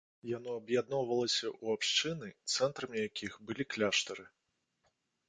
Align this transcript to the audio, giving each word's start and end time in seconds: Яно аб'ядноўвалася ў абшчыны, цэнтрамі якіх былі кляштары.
Яно 0.27 0.53
аб'ядноўвалася 0.59 1.45
ў 1.49 1.65
абшчыны, 1.77 2.29
цэнтрамі 2.53 2.97
якіх 3.09 3.37
былі 3.51 3.63
кляштары. 3.75 4.25